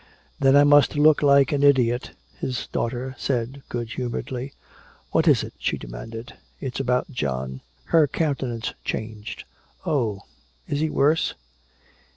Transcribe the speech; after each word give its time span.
"Then 0.39 0.55
I 0.55 0.63
must 0.63 0.95
look 0.95 1.21
like 1.21 1.51
an 1.51 1.61
idiot," 1.61 2.09
his 2.39 2.65
daughter 2.65 3.13
said 3.19 3.61
good 3.69 3.89
humoredly. 3.91 4.51
"What 5.11 5.27
is 5.27 5.43
it?" 5.43 5.53
she 5.59 5.77
demanded. 5.77 6.33
"It's 6.59 6.79
about 6.79 7.11
John." 7.11 7.61
Her 7.85 8.07
countenance 8.07 8.73
changed. 8.83 9.43
"Oh. 9.85 10.21
Is 10.67 10.79
he 10.79 10.89
worse?" 10.89 11.35